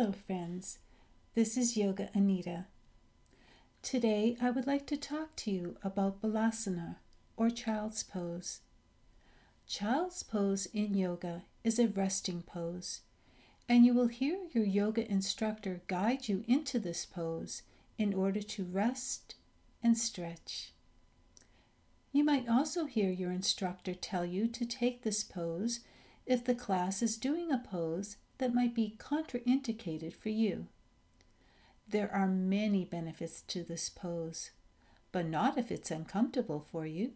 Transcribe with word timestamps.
Hello, 0.00 0.12
friends. 0.12 0.78
This 1.34 1.58
is 1.58 1.76
Yoga 1.76 2.08
Anita. 2.14 2.64
Today, 3.82 4.34
I 4.40 4.50
would 4.50 4.66
like 4.66 4.86
to 4.86 4.96
talk 4.96 5.36
to 5.36 5.50
you 5.50 5.76
about 5.82 6.22
Balasana 6.22 6.96
or 7.36 7.50
Child's 7.50 8.02
Pose. 8.02 8.60
Child's 9.68 10.22
Pose 10.22 10.64
in 10.72 10.94
yoga 10.94 11.42
is 11.64 11.78
a 11.78 11.88
resting 11.88 12.40
pose, 12.40 13.02
and 13.68 13.84
you 13.84 13.92
will 13.92 14.06
hear 14.06 14.38
your 14.52 14.64
yoga 14.64 15.06
instructor 15.06 15.82
guide 15.86 16.28
you 16.28 16.44
into 16.48 16.78
this 16.78 17.04
pose 17.04 17.60
in 17.98 18.14
order 18.14 18.40
to 18.40 18.64
rest 18.64 19.34
and 19.82 19.98
stretch. 19.98 20.72
You 22.10 22.24
might 22.24 22.48
also 22.48 22.86
hear 22.86 23.10
your 23.10 23.32
instructor 23.32 23.92
tell 23.92 24.24
you 24.24 24.48
to 24.48 24.64
take 24.64 25.02
this 25.02 25.22
pose 25.22 25.80
if 26.24 26.42
the 26.42 26.54
class 26.54 27.02
is 27.02 27.18
doing 27.18 27.52
a 27.52 27.58
pose 27.58 28.16
that 28.40 28.54
might 28.54 28.74
be 28.74 28.96
contraindicated 28.98 30.14
for 30.14 30.30
you. 30.30 30.66
There 31.86 32.12
are 32.12 32.26
many 32.26 32.84
benefits 32.84 33.42
to 33.42 33.62
this 33.62 33.88
pose, 33.88 34.50
but 35.12 35.26
not 35.26 35.58
if 35.58 35.70
it's 35.70 35.90
uncomfortable 35.90 36.66
for 36.72 36.86
you. 36.86 37.12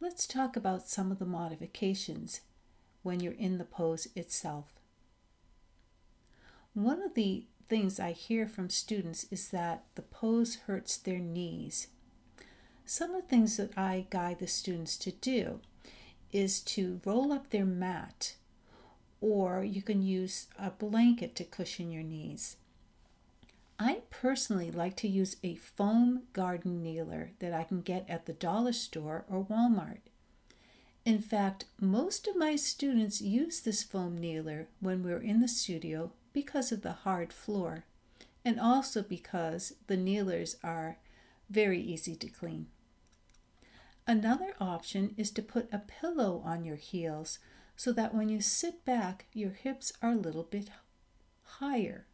Let's 0.00 0.26
talk 0.26 0.56
about 0.56 0.88
some 0.88 1.12
of 1.12 1.18
the 1.20 1.26
modifications 1.26 2.40
when 3.02 3.20
you're 3.20 3.34
in 3.34 3.58
the 3.58 3.64
pose 3.64 4.08
itself. 4.16 4.66
One 6.74 7.02
of 7.02 7.14
the 7.14 7.44
things 7.68 8.00
I 8.00 8.12
hear 8.12 8.48
from 8.48 8.68
students 8.68 9.26
is 9.30 9.50
that 9.50 9.84
the 9.94 10.02
pose 10.02 10.56
hurts 10.66 10.96
their 10.96 11.18
knees. 11.18 11.86
Some 12.84 13.14
of 13.14 13.22
the 13.22 13.28
things 13.28 13.56
that 13.58 13.78
I 13.78 14.06
guide 14.10 14.40
the 14.40 14.48
students 14.48 14.96
to 14.98 15.12
do 15.12 15.60
is 16.32 16.60
to 16.60 17.00
roll 17.04 17.32
up 17.32 17.50
their 17.50 17.64
mat 17.64 18.34
or 19.20 19.62
you 19.62 19.82
can 19.82 20.02
use 20.02 20.46
a 20.58 20.70
blanket 20.70 21.34
to 21.36 21.44
cushion 21.44 21.90
your 21.90 22.02
knees. 22.02 22.56
I 23.78 24.02
personally 24.10 24.70
like 24.70 24.96
to 24.96 25.08
use 25.08 25.36
a 25.42 25.54
foam 25.54 26.24
garden 26.32 26.82
kneeler 26.82 27.30
that 27.38 27.54
I 27.54 27.64
can 27.64 27.80
get 27.80 28.04
at 28.08 28.26
the 28.26 28.34
dollar 28.34 28.72
store 28.72 29.24
or 29.28 29.44
Walmart. 29.44 30.00
In 31.04 31.20
fact, 31.20 31.64
most 31.80 32.28
of 32.28 32.36
my 32.36 32.56
students 32.56 33.22
use 33.22 33.60
this 33.60 33.82
foam 33.82 34.18
kneeler 34.18 34.66
when 34.80 35.02
we're 35.02 35.22
in 35.22 35.40
the 35.40 35.48
studio 35.48 36.12
because 36.32 36.72
of 36.72 36.82
the 36.82 36.92
hard 36.92 37.32
floor 37.32 37.84
and 38.44 38.60
also 38.60 39.02
because 39.02 39.74
the 39.86 39.96
kneelers 39.96 40.56
are 40.62 40.98
very 41.48 41.80
easy 41.80 42.14
to 42.16 42.28
clean. 42.28 42.66
Another 44.06 44.54
option 44.60 45.14
is 45.16 45.30
to 45.32 45.42
put 45.42 45.72
a 45.72 45.78
pillow 45.78 46.42
on 46.44 46.64
your 46.64 46.76
heels 46.76 47.38
so 47.80 47.92
that 47.92 48.14
when 48.14 48.28
you 48.28 48.42
sit 48.42 48.84
back, 48.84 49.24
your 49.32 49.52
hips 49.52 49.90
are 50.02 50.10
a 50.10 50.14
little 50.14 50.42
bit 50.42 50.68
higher. 51.44 52.04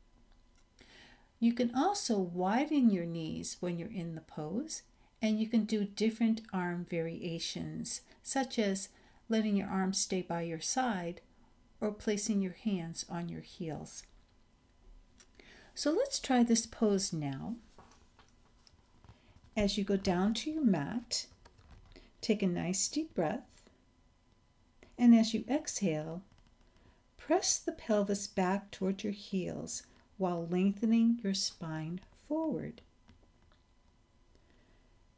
You 1.41 1.55
can 1.55 1.75
also 1.75 2.21
widen 2.21 2.89
your 2.91 3.05
knees 3.05 3.57
when 3.59 3.77
you're 3.77 3.91
in 3.91 4.15
the 4.15 4.21
pose, 4.21 4.83
and 5.21 5.41
you 5.41 5.49
can 5.49 5.65
do 5.65 5.85
different 5.85 6.43
arm 6.53 6.87
variations, 6.89 8.03
such 8.23 8.61
as 8.61 8.91
letting 9.29 9.57
your 9.57 9.67
arms 9.67 9.99
stay 9.99 10.23
by 10.23 10.43
your 10.43 10.61
side 10.61 11.21
or 11.81 11.91
placing 11.91 12.41
your 12.41 12.53
hands 12.63 13.05
on 13.09 13.29
your 13.29 13.41
heels. 13.41 14.05
So 15.75 15.91
let's 15.91 16.21
try 16.21 16.45
this 16.45 16.65
pose 16.65 17.13
now. 17.13 17.57
As 19.57 19.77
you 19.77 19.83
go 19.83 19.97
down 19.97 20.33
to 20.35 20.51
your 20.53 20.65
mat, 20.65 21.27
take 22.21 22.41
a 22.41 22.47
nice 22.47 22.87
deep 22.87 23.17
breath 23.17 23.56
and 24.99 25.15
as 25.15 25.35
you 25.35 25.45
exhale, 25.49 26.23
press 27.17 27.59
the 27.59 27.73
pelvis 27.73 28.27
back 28.27 28.71
toward 28.71 29.03
your 29.03 29.13
heels 29.13 29.83
while 30.19 30.47
lengthening 30.47 31.21
your 31.23 31.35
spine 31.35 32.01
forward. 32.29 32.81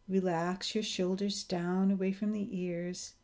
Relax 0.08 0.74
your 0.74 0.84
shoulders 0.84 1.44
down 1.44 1.90
away 1.90 2.12
from 2.12 2.32
the 2.32 2.48
ears 2.50 3.14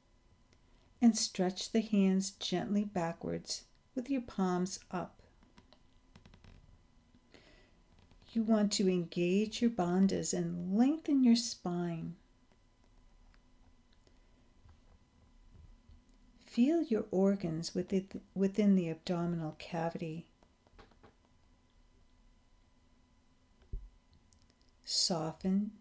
and 1.01 1.17
stretch 1.17 1.73
the 1.73 1.81
hands 1.81 2.33
gently 2.33 2.85
backwards 2.85 3.65
with 3.95 4.11
your 4.11 4.21
palms 4.21 4.81
up. 4.91 5.23
You 8.33 8.43
want 8.43 8.73
to 8.73 8.89
engage 8.89 9.63
your 9.63 9.71
bandhas 9.71 10.35
and 10.35 10.77
lengthen 10.77 11.23
your 11.23 11.37
spine. 11.37 12.17
Feel 16.55 16.83
your 16.83 17.07
organs 17.11 17.75
within, 17.75 18.07
within 18.33 18.77
the 18.77 18.89
abdominal 18.89 19.57
cavity. 19.59 20.29
Soften, 24.85 25.73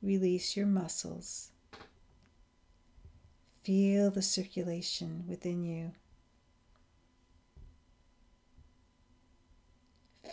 release 0.00 0.56
your 0.56 0.64
muscles. 0.64 1.50
Feel 3.62 4.10
the 4.10 4.22
circulation 4.22 5.24
within 5.28 5.62
you. 5.62 5.92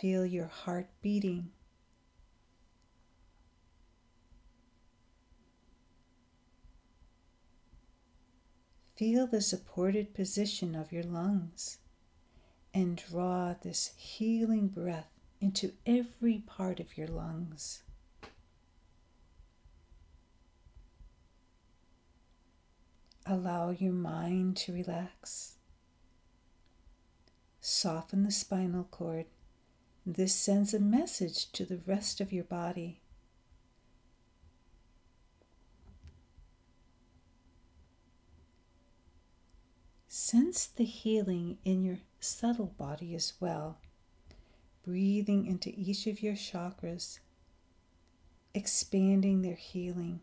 Feel 0.00 0.24
your 0.24 0.46
heart 0.46 0.88
beating. 1.02 1.50
Feel 8.98 9.28
the 9.28 9.40
supported 9.40 10.12
position 10.12 10.74
of 10.74 10.90
your 10.90 11.04
lungs 11.04 11.78
and 12.74 12.96
draw 12.96 13.54
this 13.54 13.92
healing 13.96 14.66
breath 14.66 15.12
into 15.40 15.70
every 15.86 16.38
part 16.40 16.80
of 16.80 16.98
your 16.98 17.06
lungs. 17.06 17.84
Allow 23.24 23.70
your 23.70 23.92
mind 23.92 24.56
to 24.56 24.72
relax. 24.72 25.58
Soften 27.60 28.24
the 28.24 28.32
spinal 28.32 28.88
cord. 28.90 29.26
This 30.04 30.34
sends 30.34 30.74
a 30.74 30.80
message 30.80 31.52
to 31.52 31.64
the 31.64 31.80
rest 31.86 32.20
of 32.20 32.32
your 32.32 32.42
body. 32.42 32.98
Sense 40.20 40.66
the 40.66 40.84
healing 40.84 41.58
in 41.64 41.84
your 41.84 42.00
subtle 42.18 42.74
body 42.76 43.14
as 43.14 43.34
well, 43.38 43.78
breathing 44.82 45.46
into 45.46 45.72
each 45.74 46.08
of 46.08 46.20
your 46.20 46.34
chakras, 46.34 47.20
expanding 48.52 49.42
their 49.42 49.54
healing. 49.54 50.20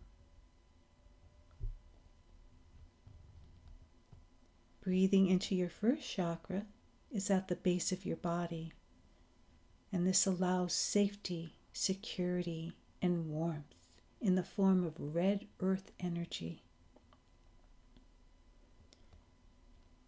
Breathing 4.81 5.27
into 5.27 5.55
your 5.55 5.69
first 5.69 6.07
chakra 6.07 6.65
is 7.09 7.31
at 7.31 7.47
the 7.47 7.55
base 7.55 7.93
of 7.93 8.05
your 8.05 8.17
body, 8.17 8.73
and 9.93 10.05
this 10.05 10.27
allows 10.27 10.73
safety, 10.73 11.55
security, 11.71 12.73
and 13.01 13.29
warmth 13.29 13.73
in 14.19 14.35
the 14.35 14.43
form 14.43 14.83
of 14.83 14.93
red 14.99 15.47
earth 15.61 15.93
energy. 16.01 16.64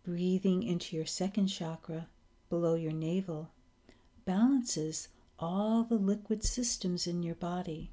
Breathing 0.07 0.63
into 0.63 0.95
your 0.95 1.05
second 1.05 1.47
chakra 1.47 2.07
below 2.49 2.75
your 2.75 2.93
navel 2.93 3.51
balances 4.23 5.09
all 5.37 5.83
the 5.83 5.97
liquid 5.97 6.45
systems 6.45 7.07
in 7.07 7.23
your 7.23 7.35
body. 7.35 7.91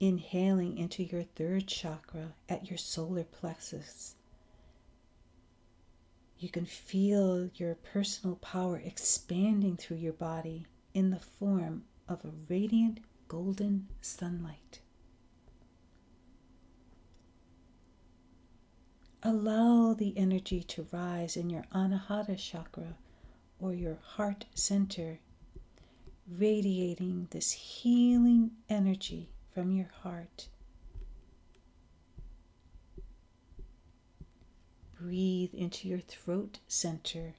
Inhaling 0.00 0.78
into 0.78 1.04
your 1.04 1.24
third 1.24 1.66
chakra 1.66 2.32
at 2.48 2.70
your 2.70 2.78
solar 2.78 3.24
plexus. 3.24 4.14
You 6.38 6.48
can 6.48 6.64
feel 6.64 7.50
your 7.56 7.74
personal 7.74 8.36
power 8.36 8.78
expanding 8.82 9.76
through 9.76 9.98
your 9.98 10.14
body 10.14 10.64
in 10.94 11.10
the 11.10 11.20
form 11.20 11.84
of 12.08 12.24
a 12.24 12.32
radiant 12.48 13.00
golden 13.28 13.88
sunlight. 14.00 14.80
Allow 19.22 19.94
the 19.94 20.16
energy 20.16 20.62
to 20.62 20.86
rise 20.92 21.36
in 21.36 21.50
your 21.50 21.64
Anahata 21.74 22.38
chakra 22.38 22.96
or 23.58 23.74
your 23.74 23.96
heart 23.96 24.44
center, 24.54 25.18
radiating 26.28 27.26
this 27.30 27.50
healing 27.50 28.52
energy 28.68 29.30
from 29.52 29.72
your 29.72 29.90
heart. 30.02 30.48
Breathe 35.00 35.52
into 35.52 35.88
your 35.88 36.00
throat 36.00 36.60
center, 36.68 37.34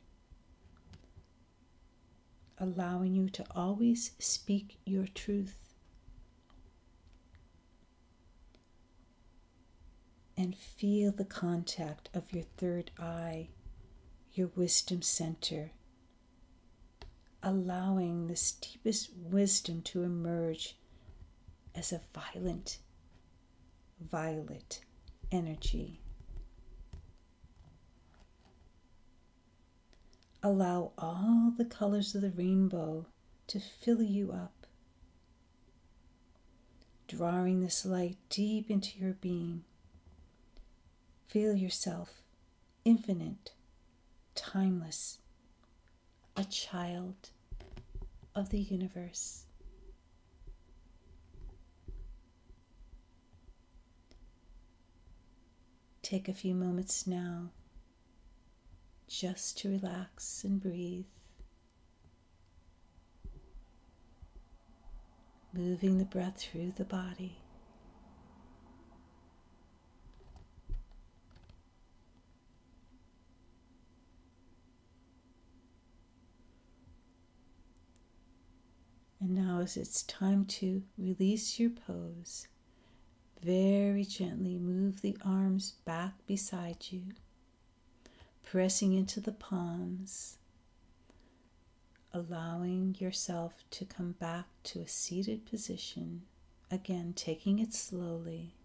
allowing 2.57 3.15
you 3.15 3.29
to 3.29 3.45
always 3.55 4.11
speak 4.19 4.79
your 4.85 5.07
truth. 5.07 5.68
And 10.39 10.55
feel 10.55 11.11
the 11.11 11.25
contact 11.25 12.07
of 12.13 12.31
your 12.31 12.45
third 12.55 12.91
eye, 12.97 13.49
your 14.31 14.49
wisdom 14.55 15.01
center, 15.01 15.71
allowing 17.43 18.27
this 18.27 18.53
deepest 18.53 19.09
wisdom 19.17 19.81
to 19.81 20.01
emerge 20.01 20.77
as 21.75 21.91
a 21.91 21.99
violent, 22.15 22.79
violet 23.99 24.79
energy. 25.29 25.99
Allow 30.41 30.93
all 30.97 31.51
the 31.57 31.65
colors 31.65 32.15
of 32.15 32.21
the 32.21 32.29
rainbow 32.29 33.07
to 33.47 33.59
fill 33.59 34.01
you 34.01 34.31
up, 34.31 34.65
drawing 37.09 37.59
this 37.59 37.85
light 37.85 38.15
deep 38.29 38.71
into 38.71 38.97
your 38.97 39.15
being. 39.15 39.65
Feel 41.29 41.53
yourself 41.53 42.23
infinite, 42.83 43.51
timeless, 44.33 45.19
a 46.35 46.43
child 46.43 47.29
of 48.33 48.49
the 48.49 48.57
universe. 48.57 49.45
Take 56.01 56.27
a 56.27 56.33
few 56.33 56.55
moments 56.55 57.05
now 57.05 57.51
just 59.07 59.59
to 59.59 59.69
relax 59.69 60.43
and 60.43 60.59
breathe. 60.59 61.05
Moving 65.53 65.99
the 65.99 66.05
breath 66.05 66.37
through 66.39 66.73
the 66.75 66.85
body. 66.85 67.37
It's 79.59 80.03
time 80.03 80.45
to 80.45 80.83
release 80.97 81.59
your 81.59 81.71
pose, 81.71 82.47
very 83.41 84.05
gently 84.05 84.57
move 84.57 85.01
the 85.01 85.17
arms 85.23 85.73
back 85.85 86.13
beside 86.25 86.91
you 86.91 87.03
pressing 88.49 88.93
into 88.93 89.19
the 89.19 89.31
palms, 89.31 90.39
allowing 92.11 92.95
yourself 92.97 93.63
to 93.69 93.85
come 93.85 94.13
back 94.13 94.47
to 94.63 94.79
a 94.81 94.87
seated 94.87 95.45
position, 95.45 96.23
again, 96.71 97.13
taking 97.15 97.59
it 97.59 97.75
slowly. 97.75 98.55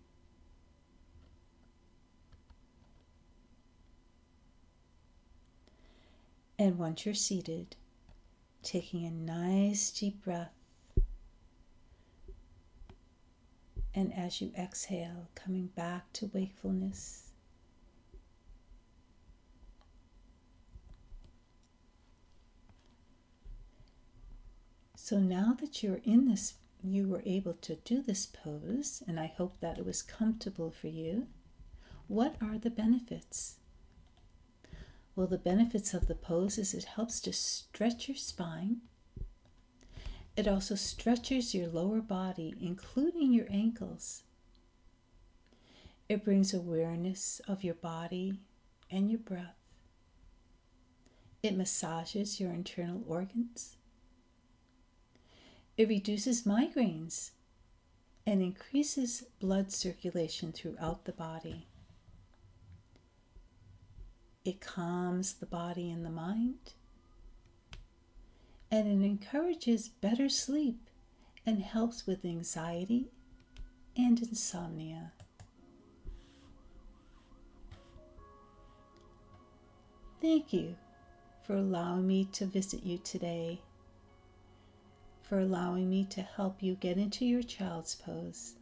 And 6.59 6.79
once 6.79 7.05
you're 7.05 7.15
seated, 7.15 7.77
taking 8.63 9.05
a 9.05 9.11
nice 9.11 9.91
deep 9.91 10.25
breath. 10.25 10.64
And 13.95 14.13
as 14.13 14.41
you 14.41 14.53
exhale, 14.59 15.29
coming 15.35 15.69
back 15.69 16.13
to 16.15 16.31
wakefulness. 16.35 17.31
So 24.97 25.19
now 25.21 25.57
that 25.61 25.83
you're 25.83 26.01
in 26.05 26.27
this, 26.27 26.55
you 26.83 27.07
were 27.07 27.23
able 27.25 27.53
to 27.53 27.77
do 27.77 28.03
this 28.03 28.27
pose, 28.27 29.03
and 29.07 29.21
I 29.21 29.27
hope 29.27 29.61
that 29.61 29.79
it 29.79 29.85
was 29.87 30.03
comfortable 30.03 30.71
for 30.71 30.89
you. 30.89 31.29
What 32.09 32.37
are 32.43 32.59
the 32.59 32.71
benefits? 32.71 33.57
Well, 35.15 35.27
the 35.27 35.39
benefits 35.39 35.95
of 35.95 36.09
the 36.09 36.15
pose 36.15 36.59
is 36.59 36.75
it 36.75 36.85
helps 36.85 37.21
to 37.21 37.33
stretch 37.33 38.09
your 38.09 38.17
spine. 38.17 38.81
It 40.37 40.49
also 40.49 40.75
stretches 40.75 41.55
your 41.55 41.69
lower 41.69 42.01
body, 42.01 42.55
including 42.61 43.33
your 43.33 43.47
ankles. 43.51 44.23
It 46.09 46.25
brings 46.25 46.53
awareness 46.53 47.41
of 47.47 47.63
your 47.63 47.75
body 47.75 48.41
and 48.91 49.11
your 49.11 49.21
breath. 49.21 49.57
It 51.43 51.57
massages 51.57 52.41
your 52.41 52.53
internal 52.53 53.03
organs. 53.07 53.77
It 55.77 55.89
reduces 55.89 56.43
migraines 56.43 57.31
and 58.27 58.43
increases 58.43 59.25
blood 59.39 59.71
circulation 59.71 60.53
throughout 60.53 61.05
the 61.05 61.13
body. 61.13 61.67
It 64.45 64.61
calms 64.61 65.35
the 65.35 65.47
body 65.47 65.91
and 65.91 66.05
the 66.05 66.11
mind. 66.11 66.75
And 68.75 68.89
it 68.89 69.07
encourages 69.07 69.89
better 69.89 70.29
sleep 70.29 70.91
and 71.47 71.63
helps 71.63 72.09
with 72.09 72.25
anxiety 72.25 73.13
and 73.97 74.21
insomnia. 74.21 75.13
Thank 80.21 80.53
you 80.53 80.75
for 81.47 81.55
allowing 81.55 82.05
me 82.05 82.25
to 82.33 82.47
visit 82.47 82.83
you 82.83 82.99
today 82.99 83.61
for 85.23 85.39
allowing 85.39 85.89
me 85.89 86.05
to 86.07 86.23
help 86.23 86.61
you 86.61 86.75
get 86.75 86.99
into 86.99 87.25
your 87.25 87.45
child's 87.45 87.95
pose. 87.95 88.57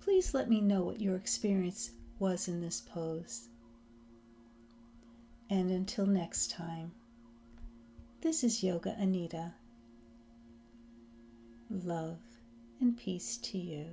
Please 0.00 0.34
let 0.34 0.48
me 0.48 0.60
know 0.60 0.82
what 0.82 1.00
your 1.00 1.16
experience 1.16 1.90
was 2.20 2.46
in 2.46 2.60
this 2.60 2.80
pose. 2.80 3.48
And 5.50 5.72
until 5.72 6.06
next 6.06 6.52
time, 6.52 6.92
this 8.22 8.42
is 8.42 8.62
Yoga 8.62 8.94
Anita. 8.98 9.52
Love 11.70 12.18
and 12.80 12.96
peace 12.96 13.36
to 13.38 13.58
you. 13.58 13.86